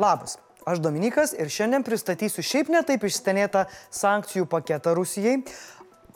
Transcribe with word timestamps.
Labas, 0.00 0.38
aš 0.64 0.78
Dominikas 0.80 1.34
ir 1.36 1.50
šiandien 1.52 1.82
pristatysiu 1.84 2.40
šiaip 2.46 2.70
netaip 2.72 3.02
išstenėtą 3.04 3.66
sankcijų 3.92 4.46
paketą 4.48 4.94
Rusijai. 4.96 5.34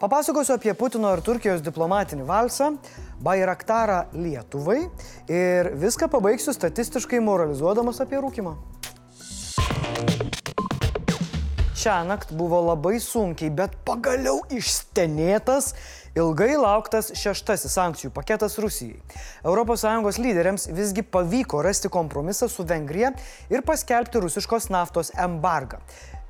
Papasakosiu 0.00 0.54
apie 0.54 0.72
Putino 0.79 1.10
ir 1.12 1.21
Turkijos 1.26 1.60
diplomatinį 1.67 2.25
valsą, 2.25 2.70
Bairaktarą 3.20 4.07
Lietuvai 4.17 4.78
ir 5.28 5.68
viską 5.84 6.08
pabaigsiu 6.17 6.57
statistiškai 6.57 7.20
moralizuodamas 7.28 8.00
apie 8.00 8.25
rūkimą. 8.25 8.57
Šią 11.85 11.98
naktį 12.09 12.39
buvo 12.39 12.62
labai 12.64 12.95
sunkiai, 13.03 13.51
bet 13.53 13.75
pagaliau 13.84 14.39
išstenėtas 14.57 15.75
ilgai 16.16 16.55
lauktas 16.57 17.11
šeštasis 17.21 17.75
sankcijų 17.77 18.09
paketas 18.16 18.57
Rusijai. 18.62 19.03
ES 19.45 20.19
lyderiams 20.25 20.65
visgi 20.73 21.05
pavyko 21.05 21.61
rasti 21.61 21.91
kompromisą 21.93 22.48
su 22.48 22.65
Vengrija 22.65 23.11
ir 23.52 23.61
paskelbti 23.69 24.23
rusiškos 24.25 24.70
naftos 24.73 25.12
embargą. 25.12 25.83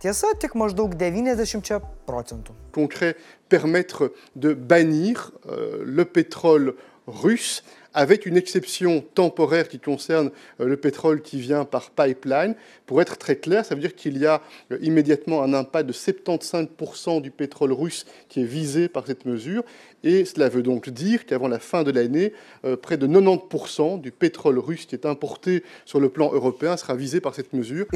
Tiesa, 0.03 0.33
tik 0.43 0.57
maždaug 0.59 0.97
90 0.99 1.79
procentų. 2.09 2.57
Concret, 2.75 3.15
permettre 3.49 4.11
de 4.35 4.57
bannir 4.59 5.23
euh, 5.47 5.85
le 5.87 6.05
pétrole 6.05 6.75
russe 7.07 7.63
avec 7.95 8.27
une 8.27 8.37
exception 8.37 9.03
temporaire 9.15 9.69
qui 9.69 9.79
concerne 9.79 10.31
euh, 10.61 10.67
le 10.67 10.77
pétrole 10.77 11.23
qui 11.23 11.39
vient 11.39 11.65
par 11.65 11.91
pipeline. 11.91 12.57
Pour 12.87 13.01
être 13.01 13.17
très 13.17 13.37
clair, 13.37 13.65
ça 13.65 13.75
veut 13.75 13.81
dire 13.81 13.95
qu'il 13.95 14.19
y 14.19 14.27
a 14.27 14.43
euh, 14.73 14.79
immédiatement 14.83 15.43
un 15.43 15.55
impact 15.55 15.87
de 15.87 15.93
75% 15.93 17.23
du 17.23 17.31
pétrole 17.31 17.73
russe 17.73 18.05
qui 18.29 18.43
est 18.43 18.47
visé 18.47 18.89
par 18.89 19.07
cette 19.07 19.25
mesure. 19.25 19.63
Et 20.03 20.25
cela 20.25 20.49
veut 20.49 20.63
donc 20.63 20.91
dire 20.91 21.25
qu'avant 21.25 21.49
la 21.49 21.61
fin 21.61 21.85
de 21.85 21.93
l'année, 21.93 22.35
euh, 22.65 22.77
près 22.77 22.97
de 22.97 23.07
90% 23.07 24.01
du 24.01 24.11
pétrole 24.11 24.59
russe 24.59 24.87
qui 24.87 24.97
est 24.97 25.07
importé 25.07 25.63
sur 25.85 26.01
le 26.01 26.09
plan 26.09 26.33
européen 26.33 26.77
sera 26.77 26.97
visé 26.97 27.21
par 27.21 27.35
cette 27.35 27.53
mesure. 27.53 27.87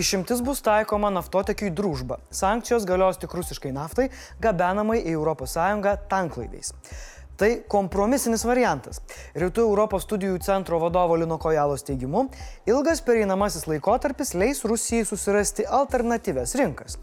Bus. 2.05 2.17
Sankcijos 2.31 2.85
galios 2.87 3.19
tik 3.19 3.33
rusiškai 3.35 3.73
naftai, 3.75 4.09
gabenamai 4.41 5.03
į 5.03 5.17
ES 5.19 5.99
tanklaiviais. 6.09 6.73
Tai 7.39 7.53
kompromisinis 7.71 8.43
variantas. 8.43 8.99
Rytų 9.39 9.63
Europos 9.69 10.03
studijų 10.09 10.41
centro 10.43 10.81
vadovo 10.83 11.15
Lino 11.15 11.37
Kojalos 11.39 11.87
teigimu, 11.87 12.25
ilgas 12.67 12.99
pereinamasis 13.07 13.69
laikotarpis 13.71 14.35
leis 14.35 14.65
Rusijai 14.67 15.07
susirasti 15.07 15.67
alternatyves 15.81 16.57
rinkas. 16.59 16.99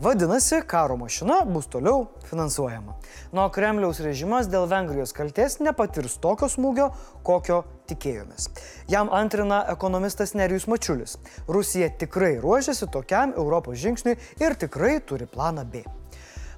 Vadinasi, 0.00 0.62
karo 0.66 0.94
mašina 0.96 1.40
bus 1.44 1.66
toliau 1.66 2.06
finansuojama. 2.30 2.94
Nuo 3.34 3.48
Kremliaus 3.52 3.98
režimas 4.00 4.46
dėl 4.48 4.70
Vengrijos 4.70 5.12
kalties 5.12 5.58
nepatirs 5.60 6.16
tokio 6.22 6.48
smūgio, 6.48 6.92
kokio 7.26 7.64
tikėjomės. 7.90 8.48
Jam 8.88 9.10
antrina 9.12 9.64
ekonomistas 9.74 10.32
Nerijus 10.38 10.70
Mačiulis. 10.70 11.18
Rusija 11.50 11.90
tikrai 11.98 12.36
ruošiasi 12.40 12.88
tokiam 12.94 13.34
Europos 13.36 13.82
žingsniui 13.82 14.16
ir 14.38 14.54
tikrai 14.54 15.00
turi 15.02 15.26
planą 15.26 15.66
B. 15.66 15.82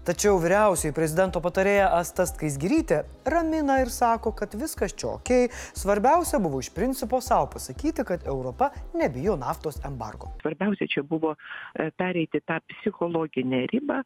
Tačiau 0.02 0.34
vyriausiai 0.42 0.90
prezidento 0.90 1.38
patarėja 1.38 1.84
Asta 1.94 2.24
Skaisgirytė 2.26 2.96
ramina 3.30 3.76
ir 3.84 3.90
sako, 3.94 4.32
kad 4.34 4.56
viskas 4.58 4.96
čia 4.98 5.12
ok, 5.12 5.30
svarbiausia 5.78 6.40
buvo 6.42 6.58
iš 6.58 6.72
principo 6.74 7.20
savo 7.22 7.46
pasakyti, 7.52 8.02
kad 8.08 8.26
Europa 8.26 8.72
nebijo 8.98 9.36
naftos 9.38 9.78
embargo. 9.86 10.32
Svarbiausia 10.42 10.88
čia 10.90 11.04
buvo 11.06 11.36
e, 11.36 11.86
pereiti 11.94 12.42
tą 12.42 12.58
psichologinę 12.72 13.60
ribą, 13.70 14.00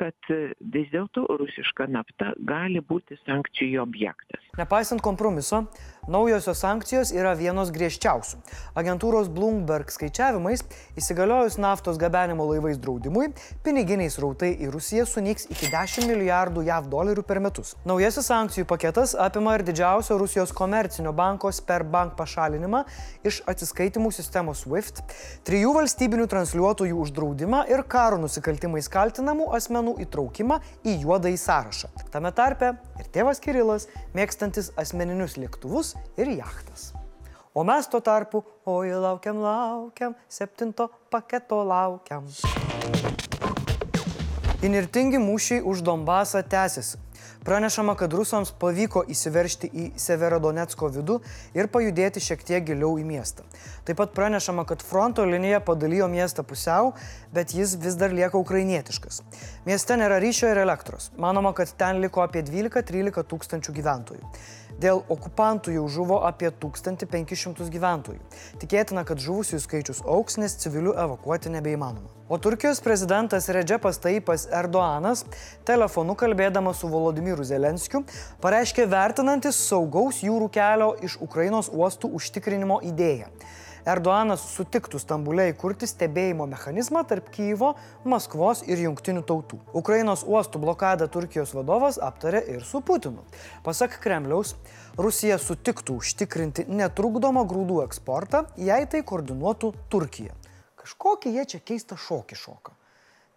kad 0.00 0.32
e, 0.32 0.54
vis 0.72 0.88
dėlto 0.94 1.26
rusiška 1.28 1.90
nafta 1.98 2.32
gali 2.48 2.80
būti 2.80 3.20
sankcijų 3.26 3.84
objektas. 3.84 4.48
Nepaisant 4.58 5.00
kompromiso, 5.00 5.62
naujosios 6.12 6.58
sankcijos 6.60 7.08
yra 7.16 7.30
vienos 7.32 7.70
griežčiausių. 7.72 8.36
Agentūros 8.76 9.30
Bloomberg 9.32 9.88
skaičiavimais, 9.88 10.60
įsigaliojus 11.00 11.54
naftos 11.56 11.96
gabenimo 11.96 12.44
laivais 12.50 12.76
draudimui, 12.76 13.30
piniginiai 13.64 14.10
srautai 14.12 14.50
į 14.60 14.68
Rusiją 14.74 15.06
sunyks 15.08 15.48
iki 15.48 15.70
10 15.72 16.04
milijardų 16.10 16.66
JAV 16.66 16.90
dolerių 16.92 17.24
per 17.24 17.40
metus. 17.40 17.70
Naujasis 17.88 18.28
sankcijų 18.28 18.66
paketas 18.68 19.14
apima 19.16 19.54
ir 19.56 19.64
didžiausio 19.64 20.18
Rusijos 20.20 20.52
komercinio 20.52 21.14
banko 21.16 21.48
Sperbank 21.48 22.12
pašalinimą 22.20 22.82
iš 23.24 23.40
atsiskaitimų 23.48 24.12
sistemos 24.12 24.66
SWIFT, 24.66 25.00
trijų 25.48 25.72
valstybinių 25.78 26.28
transliuotojų 26.28 27.00
uždraudimą 27.06 27.62
ir 27.72 27.86
karo 27.88 28.20
nusikaltimais 28.20 28.92
kaltinamų 28.92 29.48
asmenų 29.56 29.96
įtraukimą 30.04 30.60
į 30.84 30.98
juodąjį 31.06 31.40
sąrašą. 31.40 31.92
Tame 32.12 32.36
tarpe 32.36 32.74
ir 33.00 33.12
tėvas 33.16 33.40
Kirilas, 33.40 33.88
mėgstantis 34.42 34.72
asmeninius 34.76 35.36
lėktuvus 35.38 35.94
ir 36.18 36.32
jachtas. 36.34 36.90
O 37.54 37.62
mes 37.62 37.86
tuo 37.86 38.00
tarpu, 38.00 38.42
oi 38.66 38.90
laukiam, 38.90 39.38
laukiam, 39.38 40.16
septinto 40.28 40.90
paketo 41.10 41.62
laukiam. 41.62 42.26
Inirtingi 44.62 45.18
mūšiai 45.18 45.64
už 45.66 45.80
Donbasą 45.82 46.38
tęsiasi. 46.46 46.98
Pranešama, 47.42 47.96
kad 47.98 48.12
rusams 48.14 48.52
pavyko 48.54 49.00
įsiveršti 49.10 49.70
į 49.74 49.86
Severodonetsko 49.98 50.86
vidų 50.94 51.16
ir 51.58 51.66
pajudėti 51.66 52.22
šiek 52.22 52.44
tiek 52.46 52.62
giliau 52.68 52.92
į 53.02 53.02
miestą. 53.08 53.42
Taip 53.82 53.98
pat 53.98 54.14
pranešama, 54.14 54.62
kad 54.70 54.84
fronto 54.86 55.26
linija 55.26 55.58
padalijo 55.66 56.06
miestą 56.06 56.46
pusiau, 56.46 56.92
bet 57.34 57.56
jis 57.58 57.74
vis 57.82 57.98
dar 57.98 58.14
lieka 58.14 58.38
ukrainietiškas. 58.38 59.24
Mieste 59.66 59.98
nėra 59.98 60.22
ryšio 60.22 60.54
ir 60.54 60.62
elektros. 60.62 61.10
Manoma, 61.18 61.50
kad 61.58 61.74
ten 61.74 61.98
liko 61.98 62.22
apie 62.22 62.46
12-13 62.46 63.26
tūkstančių 63.34 63.74
gyventojų. 63.82 64.22
Dėl 64.82 65.04
okupantų 65.12 65.76
jau 65.76 65.84
žuvo 65.86 66.16
apie 66.26 66.48
1500 66.50 67.68
gyventojų. 67.70 68.18
Tikėtina, 68.58 69.04
kad 69.06 69.22
žuvusiųjų 69.22 69.62
skaičius 69.62 70.00
auks, 70.02 70.40
nes 70.42 70.56
civilių 70.58 70.96
evakuoti 71.04 71.52
nebeįmanoma. 71.54 72.10
O 72.32 72.38
Turkijos 72.42 72.80
prezidentas 72.82 73.46
Redžepas 73.52 74.00
Taipas 74.02 74.48
Erdoanas 74.50 75.22
telefonu 75.68 76.16
kalbėdamas 76.18 76.80
su 76.80 76.90
Volodymyru 76.90 77.44
Zelenskiu 77.46 78.02
pareiškė 78.42 78.88
vertinantis 78.90 79.58
saugaus 79.68 80.22
jūrų 80.24 80.48
kelio 80.50 80.94
iš 81.04 81.18
Ukrainos 81.22 81.70
uostų 81.70 82.10
užtikrinimo 82.18 82.80
idėją. 82.88 83.28
Erdoanas 83.82 84.44
sutiktų 84.54 85.00
Stambulė 85.02 85.48
įkurti 85.50 85.88
stebėjimo 85.90 86.44
mechanizmą 86.46 87.00
tarp 87.10 87.32
Kyivo, 87.34 87.72
Maskvos 88.06 88.60
ir 88.68 88.78
jungtinių 88.84 89.24
tautų. 89.26 89.58
Ukrainos 89.74 90.22
uostų 90.22 90.60
blokadą 90.62 91.08
Turkijos 91.10 91.54
vadovas 91.56 91.98
aptarė 91.98 92.44
ir 92.54 92.62
su 92.62 92.78
Putinu. 92.78 93.24
Pasak 93.66 93.98
Kremliaus, 94.04 94.54
Rusija 94.94 95.40
sutiktų 95.42 95.98
užtikrinti 95.98 96.68
netrukdomą 96.70 97.42
grūdų 97.50 97.80
eksportą, 97.88 98.44
jei 98.54 98.86
tai 98.86 99.02
koordinuotų 99.02 99.72
Turkija. 99.90 100.38
Kažkokį 100.78 101.34
jie 101.40 101.48
čia 101.54 101.62
keistą 101.72 101.98
šokį 101.98 102.38
šoka. 102.38 102.76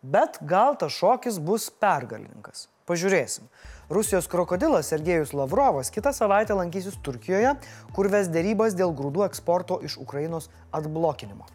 Bet 0.05 0.37
gal 0.45 0.75
tas 0.77 0.93
šokis 0.93 1.39
bus 1.41 1.71
pergalingas. 1.81 2.67
Pažiūrėsim. 2.85 3.47
Rusijos 3.89 4.27
krokodilas 4.29 4.91
Sergejus 4.91 5.31
Lavrovas 5.33 5.89
kitą 5.93 6.11
savaitę 6.13 6.53
lankysis 6.53 6.99
Turkijoje, 7.01 7.55
kur 7.93 8.09
ves 8.13 8.29
dėrybas 8.29 8.77
dėl 8.77 8.93
grūdų 8.93 9.25
eksporto 9.25 9.79
iš 9.85 9.97
Ukrainos 10.01 10.51
atblokinimo. 10.73 11.49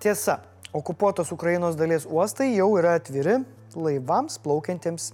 Tiesa, 0.00 0.42
okupuotos 0.76 1.32
Ukrainos 1.32 1.80
dalies 1.80 2.04
uostai 2.04 2.50
jau 2.52 2.68
yra 2.76 2.98
atviri 3.00 3.38
laivams 3.72 4.36
plaukiantiems 4.44 5.10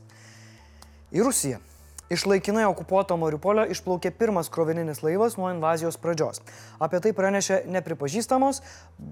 į 1.15 1.23
Rusiją. 1.27 1.63
Iš 2.07 2.23
laikinai 2.31 2.63
okupuoto 2.71 3.17
Mariupolio 3.19 3.65
išplaukė 3.67 4.13
pirmas 4.15 4.47
krovininis 4.55 5.01
laivas 5.03 5.35
nuo 5.35 5.49
invazijos 5.51 5.97
pradžios. 5.99 6.39
Apie 6.79 7.01
tai 7.03 7.11
pranešė 7.11 7.65
nepripažįstamos 7.67 8.61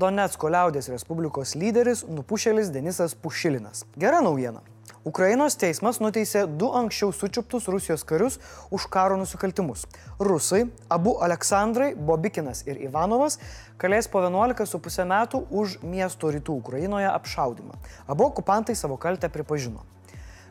Donetsko 0.02 0.46
liaudės 0.54 0.86
Respublikos 0.92 1.56
lyderis 1.58 2.04
Nupušėlis 2.06 2.70
Denisas 2.70 3.16
Pušilinas. 3.18 3.82
Gera 3.98 4.20
naujiena. 4.22 4.62
Ukrainos 5.10 5.56
teismas 5.58 5.98
nuteisė 5.98 6.44
du 6.46 6.68
anksčiau 6.78 7.10
sučiuptus 7.12 7.66
Rusijos 7.66 8.04
karius 8.06 8.38
už 8.70 8.86
karo 8.94 9.18
nusikaltimus. 9.18 9.88
Rusai, 10.22 10.62
abu 10.86 11.16
Aleksandrai, 11.26 11.96
Bobikinas 11.98 12.62
ir 12.68 12.78
Ivanovas, 12.78 13.40
kalės 13.76 14.06
po 14.06 14.22
11,5 14.22 15.08
metų 15.10 15.42
už 15.50 15.80
miesto 15.82 16.30
rytų 16.30 16.60
Ukrainoje 16.62 17.10
apšaudimą. 17.10 17.74
Abu 18.06 18.28
okupantai 18.30 18.78
savo 18.78 19.00
kaltę 19.02 19.28
pripažino. 19.34 19.82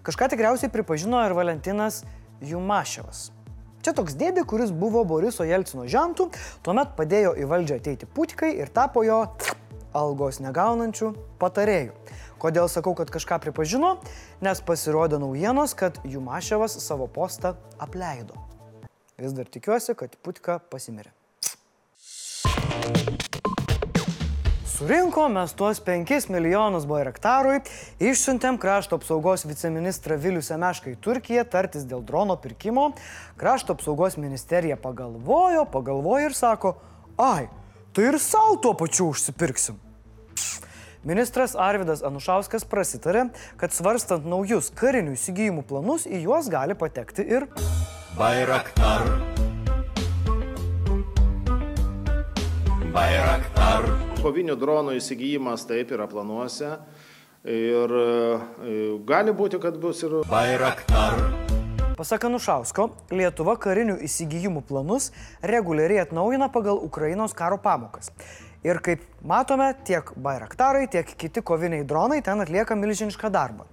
Kažką 0.04 0.28
tikriausiai 0.36 0.68
pripažino 0.68 1.24
ir 1.24 1.32
Valentinas 1.32 2.02
Jumaševas. 2.44 3.32
Čia 3.84 3.92
toks 3.98 4.16
dėdė, 4.16 4.46
kuris 4.48 4.72
buvo 4.72 5.02
Boriso 5.04 5.44
Jelcino 5.44 5.84
žentų, 5.92 6.30
tuomet 6.64 6.94
padėjo 6.96 7.34
į 7.36 7.48
valdžią 7.52 7.80
ateiti 7.82 8.08
putikai 8.08 8.54
ir 8.56 8.72
tapo 8.72 9.04
jo 9.04 9.26
algos 9.94 10.40
negaunančių 10.44 11.12
patarėjų. 11.42 11.92
Kodėl 12.44 12.68
sakau, 12.72 12.92
kad 12.96 13.12
kažką 13.12 13.40
pripažino? 13.44 13.98
Nes 14.44 14.64
pasirodė 14.64 15.20
naujienos, 15.24 15.76
kad 15.80 16.00
Jumaševas 16.04 16.76
savo 16.84 17.08
postą 17.12 17.56
apleido. 17.80 18.40
Vis 19.20 19.36
dar 19.36 19.48
tikiuosi, 19.48 19.96
kad 19.96 20.16
putika 20.24 20.60
pasimirė. 20.72 21.14
Surinkom 24.84 25.32
mes 25.32 25.54
tuos 25.56 25.80
5 25.80 26.26
milijonus 26.28 26.84
bairaktarui, 26.84 27.62
išsiuntėm 28.04 28.58
krašto 28.60 28.98
apsaugos 29.00 29.46
viceministrą 29.48 30.18
Vilių 30.20 30.42
Semešką 30.44 30.92
į 30.92 30.98
Turkiją 31.06 31.46
tartis 31.48 31.86
dėl 31.88 32.02
drono 32.04 32.36
pirkimo. 32.36 32.90
Krašto 33.40 33.78
apsaugos 33.78 34.18
ministerija 34.20 34.76
pagalvojo, 34.76 35.64
pagalvojo 35.72 36.28
ir 36.28 36.36
sako, 36.36 36.74
ai, 37.16 37.48
tai 37.96 38.10
ir 38.10 38.20
savo 38.20 38.58
tuo 38.60 38.74
pačiu 38.76 39.08
užsipirksim. 39.14 39.80
Ministras 41.08 41.56
Arvidas 41.56 42.04
Anušauskas 42.04 42.68
prasitarė, 42.68 43.30
kad 43.56 43.72
svarstant 43.72 44.28
naujus 44.28 44.68
karinių 44.76 45.16
įsigijimų 45.16 45.64
planus 45.72 46.10
į 46.12 46.26
juos 46.26 46.52
gali 46.52 46.76
patekti 46.76 47.24
ir 47.24 47.48
Bayraktar. 48.20 49.08
Bayraktar. 52.94 53.88
Kovinių 54.22 54.54
dronų 54.62 54.92
įsigijimas 55.00 55.64
taip 55.66 55.90
yra 55.96 56.06
planuose. 56.06 56.76
Ir 57.50 57.94
e, 57.98 58.04
gali 59.10 59.34
būti, 59.34 59.58
kad 59.64 59.80
bus 59.82 60.04
ir 60.06 60.20
Bayraktar. 60.30 61.18
Pasak 61.98 62.28
Anušausko, 62.30 62.86
Lietuva 63.18 63.58
karinių 63.58 63.98
įsigijimų 64.06 64.62
planus 64.70 65.10
reguliariai 65.42 66.04
atnaujina 66.04 66.52
pagal 66.54 66.78
Ukrainos 66.86 67.34
karo 67.34 67.58
pamokas. 67.58 68.14
Ir 68.62 68.78
kaip 68.86 69.02
matome, 69.26 69.74
tiek 69.90 70.14
Bayraktarai, 70.14 70.86
tiek 70.86 71.10
kiti 71.18 71.42
koviniai 71.42 71.90
dronai 71.90 72.22
ten 72.22 72.46
atlieka 72.46 72.78
milžinišką 72.78 73.34
darbą. 73.34 73.66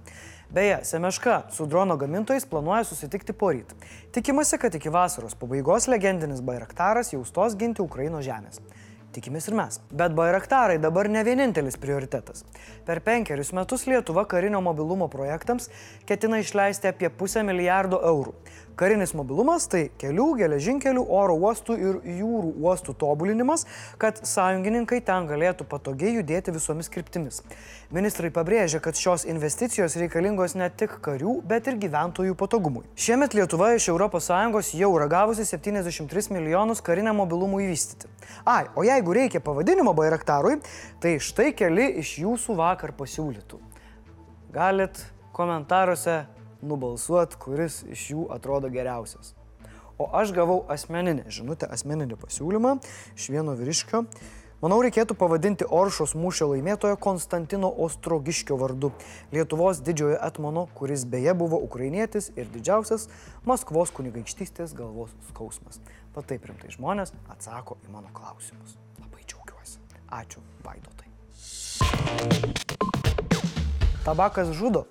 Beje, 0.51 0.81
Semeška 0.83 1.43
su 1.53 1.69
drono 1.69 1.95
gamintojais 1.95 2.49
planuoja 2.49 2.83
susitikti 2.89 3.37
poryt. 3.37 3.69
Tikimasi, 4.11 4.57
kad 4.57 4.73
iki 4.75 4.89
vasaros 4.89 5.37
pabaigos 5.37 5.85
legendinis 5.87 6.41
Bayraktaras 6.41 7.13
jau 7.13 7.21
stos 7.23 7.53
ginti 7.55 7.85
Ukrainos 7.85 8.25
žemės. 8.25 8.59
Tikimės 9.11 9.49
ir 9.49 9.55
mes. 9.59 9.79
Bet 9.91 10.13
Bayraktarai 10.15 10.77
dabar 10.79 11.09
ne 11.11 11.19
vienintelis 11.27 11.75
prioritetas. 11.81 12.45
Per 12.87 13.01
penkerius 13.03 13.51
metus 13.51 13.83
Lietuva 13.89 14.23
karinio 14.23 14.61
mobilumo 14.63 15.09
projektams 15.11 15.67
ketina 16.07 16.39
išleisti 16.39 16.87
apie 16.87 17.09
pusę 17.11 17.43
milijardo 17.43 17.99
eurų. 18.07 18.31
Karinis 18.79 19.11
mobilumas 19.13 19.67
tai 19.69 19.81
kelių, 19.99 20.29
geležinkelių, 20.39 21.03
oro 21.11 21.35
uostų 21.43 21.75
ir 21.75 21.97
jūrų 22.21 22.53
uostų 22.63 22.95
tobulinimas, 23.03 23.65
kad 24.01 24.21
sąjungininkai 24.25 25.01
ten 25.05 25.27
galėtų 25.29 25.67
patogiai 25.69 26.15
judėti 26.15 26.55
visomis 26.55 26.89
kryptimis. 26.89 27.41
Ministrai 27.91 28.31
pabrėžia, 28.33 28.79
kad 28.81 28.95
šios 28.95 29.27
investicijos 29.27 29.97
reikalingos 29.99 30.55
ne 30.55 30.71
tik 30.71 30.95
karių, 31.03 31.41
bet 31.51 31.67
ir 31.67 31.77
gyventojų 31.83 32.37
patogumui. 32.39 32.87
Šiemet 32.95 33.35
Lietuva 33.35 33.73
iš 33.75 33.91
ES 33.91 34.73
jau 34.79 34.91
ragavusi 35.03 35.45
73 35.45 36.31
milijonus 36.31 36.81
kariniam 36.81 37.19
mobilumui 37.19 37.67
vystyti. 37.67 38.07
Ai, 38.47 38.65
o 38.73 38.85
jeigu 39.01 39.13
reikia 39.17 39.39
pavadinimo 39.41 39.93
Bairaktarui, 39.97 40.59
tai 41.01 41.15
štai 41.17 41.51
keli 41.57 41.87
iš 42.03 42.19
jūsų 42.21 42.53
vakar 42.59 42.93
pasiūlytų. 42.93 43.57
Galit 44.53 44.99
komentaruose 45.33 46.27
nubalsuot, 46.61 47.33
kuris 47.41 47.81
iš 47.89 48.03
jų 48.11 48.27
atrodo 48.35 48.69
geriausias. 48.69 49.33
O 49.97 50.05
aš 50.17 50.35
gavau 50.37 50.59
asmeninę 50.69 51.25
žinutę, 51.33 51.65
asmeninį 51.73 52.19
pasiūlymą 52.21 52.75
iš 53.17 53.29
vieno 53.33 53.57
vyriškio. 53.57 54.03
Manau, 54.61 54.77
reikėtų 54.85 55.15
pavadinti 55.17 55.65
Oršos 55.65 56.11
mūšio 56.13 56.51
laimėtojo 56.51 56.93
Konstantino 57.01 57.71
Ostrogiškio 57.81 58.59
vardu, 58.61 58.91
Lietuvos 59.33 59.79
didžiojo 59.81 60.19
etmono, 60.21 60.67
kuris 60.77 61.01
beje 61.09 61.33
buvo 61.33 61.57
ukrainietis 61.65 62.29
ir 62.37 62.45
didžiausias 62.53 63.07
Maskvos 63.49 63.89
kunigaikštystės 63.97 64.75
galvos 64.77 65.15
skausmas. 65.31 65.81
Pataip 66.13 66.45
rimtai 66.45 66.69
žmonės 66.75 67.09
atsako 67.33 67.79
į 67.81 67.89
mano 67.95 68.13
klausimus. 68.13 68.77
Labai 69.01 69.25
džiaugiuosi. 69.25 69.81
Ačiū, 70.13 70.45
Vaidotai. 70.61 71.09
Tabakas 74.05 74.53
žudo. 74.53 74.85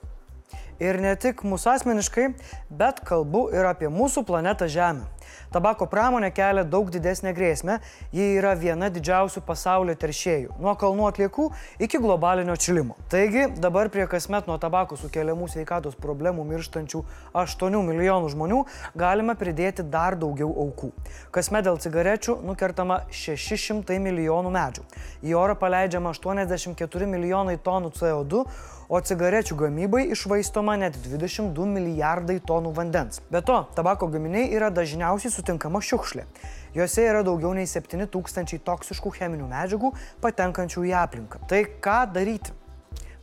Ir 0.83 0.99
ne 0.99 1.15
tik 1.15 1.47
mūsų 1.47 1.77
asmeniškai, 1.77 2.27
bet 2.75 3.07
kalbu 3.07 3.47
ir 3.55 3.71
apie 3.71 3.87
mūsų 3.87 4.27
planetą 4.27 4.67
Žemę. 4.67 5.07
Tabako 5.53 5.87
pramonė 5.91 6.31
kelia 6.35 6.65
daug 6.65 6.91
didesnę 6.91 7.33
grėsmę, 7.35 7.79
ji 8.13 8.27
yra 8.39 8.55
viena 8.55 8.91
didžiausių 8.91 9.43
pasaulio 9.47 9.95
teršėjų- 9.95 10.57
nuo 10.65 10.75
kalnų 10.79 11.09
atliekų 11.11 11.51
iki 11.79 11.99
globalinio 11.99 12.55
atšilimo. 12.55 12.97
Taigi 13.09 13.47
dabar 13.61 13.89
prie 13.89 14.07
kasmet 14.07 14.47
nuo 14.47 14.59
tabako 14.59 14.97
sukeliamų 14.97 15.49
sveikatos 15.51 15.95
problemų 15.95 16.45
mirštančių 16.45 17.05
8 17.35 17.83
milijonų 17.83 18.31
žmonių 18.35 18.65
galime 18.97 19.35
pridėti 19.35 19.83
dar 19.83 20.17
daugiau 20.17 20.51
aukų. 20.51 20.93
Kasmet 21.31 21.65
dėl 21.65 21.79
cigarečių 21.79 22.43
nukertama 22.43 23.03
600 23.11 23.99
milijonų 23.99 24.51
medžių. 24.51 24.83
Į 25.25 25.35
orą 25.35 25.55
paleidžiama 25.55 26.11
84 26.15 27.07
milijonai 27.07 27.59
tonų 27.59 27.93
CO2, 27.95 28.45
o 28.91 28.99
cigarečių 28.99 29.55
gamybai 29.55 30.03
išvaistoma 30.11 30.75
net 30.83 30.97
22 31.05 31.67
milijardai 31.71 32.41
tonų 32.47 32.73
vandens. 32.75 33.23
Be 33.31 33.43
to, 33.47 33.61
tabako 33.77 34.11
gaminiai 34.11 34.51
yra 34.51 34.73
dažniausiai 34.75 35.31
sutinkama 35.31 35.79
šiukšlė. 35.79 36.27
Juose 36.75 37.07
yra 37.07 37.23
daugiau 37.27 37.55
nei 37.55 37.71
7000 37.71 38.59
toksiškų 38.67 39.15
cheminių 39.21 39.47
medžiagų 39.51 39.93
patenkančių 40.25 40.89
į 40.91 40.97
aplinką. 41.05 41.45
Tai 41.51 41.63
ką 41.83 42.01
daryti? 42.17 42.60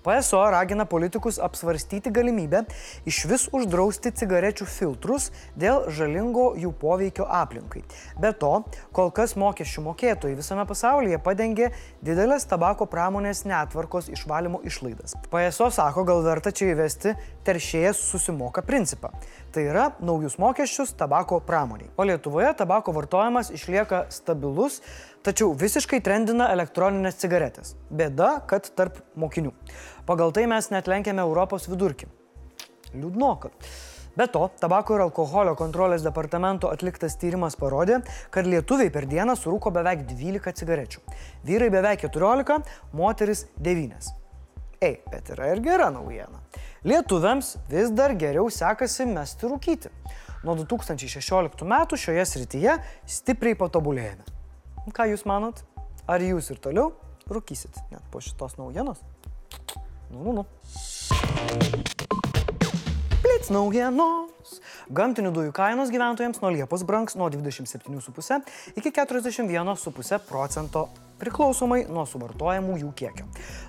PSO 0.08 0.52
ragina 0.52 0.86
politikus 0.86 1.36
apsvarstyti 1.40 2.12
galimybę 2.16 2.62
iš 3.12 3.18
vis 3.28 3.42
uždrausti 3.52 4.14
cigarečių 4.16 4.64
filtrus 4.72 5.26
dėl 5.60 5.90
žalingo 5.92 6.54
jų 6.56 6.72
poveikio 6.80 7.26
aplinkai. 7.28 7.82
Be 8.16 8.32
to, 8.32 8.54
kol 8.96 9.12
kas 9.12 9.36
mokesčių 9.36 9.84
mokėtojai 9.90 10.38
visame 10.40 10.64
pasaulyje 10.70 11.20
padengė 11.26 11.74
didelės 12.08 12.48
tabako 12.48 12.88
pramonės 12.88 13.44
netvarkos 13.52 14.08
išvalymo 14.14 14.62
išlaidas. 14.64 15.18
PSO 15.28 15.68
sako, 15.76 16.08
gal 16.08 16.24
verta 16.24 16.56
čia 16.56 16.72
įvesti 16.72 17.18
teršėjas 17.44 18.00
susimoka 18.08 18.64
principą. 18.64 19.12
Tai 19.52 19.68
yra 19.68 19.90
naujus 20.00 20.40
mokesčius 20.40 20.96
tabako 20.96 21.42
pramoniai. 21.44 21.92
O 22.00 22.08
Lietuvoje 22.08 22.54
tabako 22.56 22.96
vartojimas 22.96 23.52
išlieka 23.52 24.06
stabilus, 24.14 24.80
tačiau 25.26 25.54
visiškai 25.58 26.00
trendina 26.06 26.50
elektroninės 26.54 27.20
cigaretės. 27.22 27.76
Bėda, 27.90 28.38
kad 28.50 28.70
tarp 28.78 29.02
mokinių. 29.16 29.54
Pagal 30.08 30.34
tai 30.36 30.48
mes 30.50 30.72
net 30.74 30.90
lenkiame 30.90 31.24
Europos 31.26 31.70
vidurkį. 31.72 32.10
Liūdnoka. 32.96 33.52
Be 34.18 34.26
to, 34.34 34.48
tabako 34.58 34.96
ir 34.98 35.04
alkoholio 35.04 35.54
kontrolės 35.58 36.02
departamento 36.02 36.72
atliktas 36.74 37.20
tyrimas 37.22 37.54
parodė, 37.60 38.00
kad 38.34 38.48
lietuviai 38.50 38.90
per 38.94 39.06
dieną 39.06 39.36
surūko 39.38 39.70
beveik 39.76 40.08
12 40.10 40.56
cigarečių. 40.58 41.04
Vyrai 41.46 41.68
beveik 41.70 42.02
14, 42.08 42.64
moteris 42.98 43.46
9. 43.62 44.10
Ei, 44.82 44.96
bet 45.12 45.30
yra 45.34 45.52
ir 45.54 45.62
gera 45.66 45.92
naujiena. 45.94 46.42
Lietuviams 46.88 47.56
vis 47.70 47.94
dar 47.94 48.16
geriau 48.18 48.50
sekasi 48.54 49.06
mesti 49.10 49.50
rūkyti. 49.50 49.94
Nuo 50.46 50.58
2016 50.64 51.66
metų 51.66 52.02
šioje 52.02 52.26
srityje 52.32 52.80
stipriai 53.20 53.58
patobulėjame. 53.60 54.37
Ką 54.96 55.04
Jūs 55.12 55.26
manot? 55.28 55.66
Ar 56.08 56.24
Jūs 56.24 56.48
ir 56.54 56.62
toliau 56.64 56.94
rūkysit 57.28 57.76
net 57.92 58.04
po 58.12 58.22
šitos 58.24 58.56
naujienos? 58.56 59.02
Nu, 60.14 60.22
nu, 60.24 60.32
nu. 60.38 60.46
Blitz 63.20 63.52
naujienos. 63.52 64.62
Gamtinių 64.96 65.34
dujų 65.36 65.52
kainos 65.52 65.92
gyventojams 65.92 66.40
nuo 66.40 66.54
Liepos 66.56 66.86
brangs 66.88 67.18
nuo 67.20 67.28
27,5 67.34 68.48
iki 68.80 68.94
41,5 68.96 70.24
procento 70.30 70.86
priklausomai 71.20 71.84
nuo 71.92 72.06
suvartojamų 72.08 72.78
jų 72.86 72.94
kiekio. 72.96 73.28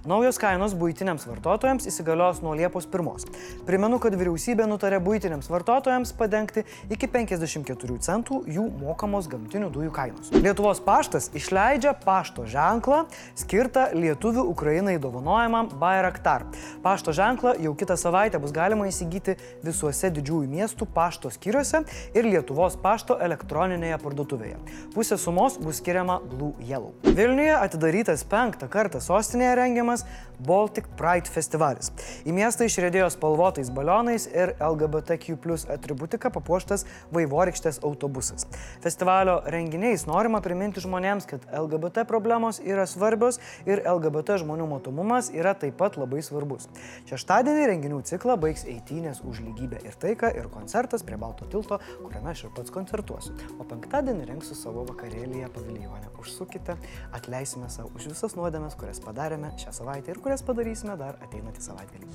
Naujos 0.09 0.38
kainos 0.41 0.73
būtiniams 0.73 1.27
vartotojams 1.29 1.85
įsigalios 1.91 2.38
nuo 2.41 2.55
Liepos 2.57 2.87
1. 2.88 3.27
Primenu, 3.69 3.99
kad 4.00 4.15
vyriausybė 4.17 4.65
nutarė 4.65 5.03
būtiniams 5.05 5.50
vartotojams 5.53 6.15
padengti 6.17 6.62
iki 6.88 7.05
54 7.12 7.99
centų 8.07 8.38
jų 8.49 8.65
mokamos 8.81 9.29
gamtinių 9.29 9.69
dujų 9.75 9.93
kainos. 9.93 10.31
Lietuvos 10.33 10.81
paštas 10.87 11.29
išleidžia 11.37 11.93
pašto 12.07 12.47
ženklą 12.49 13.03
skirtą 13.37 13.91
lietuvių 13.93 14.47
Ukrainai 14.49 14.95
dovanojamam 15.03 15.69
Bayraktar. 15.83 16.47
Pašto 16.81 17.12
ženklą 17.12 17.59
jau 17.67 17.75
kitą 17.77 17.99
savaitę 18.00 18.41
bus 18.41 18.57
galima 18.57 18.88
įsigyti 18.88 19.37
visuose 19.67 20.09
didžiųjų 20.17 20.49
miestų 20.55 20.88
pašto 20.97 21.29
skyriuose 21.37 21.83
ir 22.17 22.31
Lietuvos 22.31 22.79
pašto 22.81 23.19
elektroninėje 23.29 24.00
parduotuvėje. 24.07 24.57
Pusė 24.97 25.21
sumos 25.21 25.61
bus 25.61 25.83
skiriama 25.83 26.17
Blue 26.33 26.57
Yellow. 26.65 26.97
Vilniuje 27.05 27.61
atidarytas 27.61 28.25
penktą 28.25 28.73
kartą 28.73 29.05
sostinėje 29.05 29.53
rengiamas 29.61 29.98
Baltic 30.38 30.87
Pride 30.95 31.26
festivalis. 31.31 31.90
Į 32.23 32.33
miestą 32.37 32.69
išrėdėjo 32.69 33.09
spalvotais 33.11 33.73
balionais 33.75 34.28
ir 34.31 34.52
LGBTQ 34.62 35.35
plus 35.43 35.64
atributika 35.67 36.31
papuoštas 36.31 36.85
vaivorykštės 37.14 37.81
autobusas. 37.87 38.47
Festivalio 38.85 39.40
renginiais 39.50 40.07
norima 40.07 40.38
priminti 40.45 40.83
žmonėms, 40.85 41.26
kad 41.31 41.47
LGBT 41.50 42.07
problemos 42.07 42.61
yra 42.62 42.87
svarbios 42.87 43.40
ir 43.67 43.83
LGBT 43.83 44.38
žmonių 44.45 44.69
matomumas 44.71 45.33
yra 45.35 45.57
taip 45.59 45.75
pat 45.81 45.99
labai 45.99 46.23
svarbus. 46.23 46.69
Šeštadienį 47.11 47.67
renginių 47.73 48.00
ciklą 48.07 48.38
baigs 48.38 48.62
eitynės 48.69 49.25
už 49.26 49.43
lygybę 49.49 49.83
ir 49.83 49.99
taiką 49.99 50.31
ir 50.38 50.47
koncertas 50.55 51.02
prie 51.02 51.19
Balto 51.19 51.50
tilto, 51.50 51.81
kuriame 52.05 52.31
aš 52.31 52.47
ir 52.47 52.55
pats 52.55 52.75
koncertuosiu. 52.75 53.35
O 53.59 53.67
penktadienį 53.67 54.31
rengsiu 54.31 54.55
savo 54.59 54.87
vakarėlėje 54.93 55.50
paviljonę. 55.55 56.14
Užsukite, 56.23 56.78
atleisime 57.14 57.71
savo 57.75 57.90
už 57.99 58.11
visas 58.12 58.38
nuodėmes, 58.38 58.78
kurias 58.78 59.02
padarėme 59.02 59.50
šią 59.59 59.75
savaitę 59.78 60.11
ir 60.12 60.18
kurias 60.23 60.42
padarysime 60.42 60.97
dar 60.99 61.18
ateinantį 61.23 61.62
savaitgalį. 61.62 62.06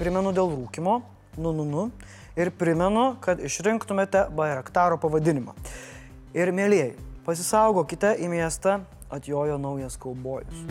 Primenu 0.00 0.32
dėl 0.34 0.50
rūkimo, 0.50 0.94
nu, 1.38 1.52
nu, 1.54 1.64
nu, 1.68 1.86
ir 2.40 2.50
primenu, 2.58 3.14
kad 3.22 3.40
išrinktumėte 3.44 4.26
Bairaktaro 4.34 4.98
pavadinimą. 5.00 5.54
Ir 6.34 6.50
mėlyjei, 6.54 6.94
pasisaugokite 7.26 8.16
į 8.22 8.30
miestą 8.32 8.80
atjojo 9.10 9.58
naujas 9.60 9.98
kaubojus. 10.00 10.64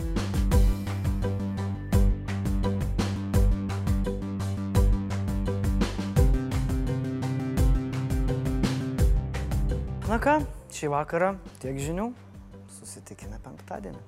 Na 10.10 10.18
ką, 10.18 10.40
šį 10.74 10.90
vakarą 10.90 11.36
tiek 11.62 11.78
žinių. 11.78 12.10
Susitikime 12.90 13.38
penktadienį. 13.44 14.00